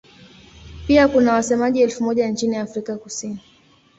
Pia 0.87 1.07
kuna 1.07 1.33
wasemaji 1.33 1.81
elfu 1.81 2.03
moja 2.03 2.27
nchini 2.29 2.57
Afrika 2.57 2.97
Kusini. 2.97 3.39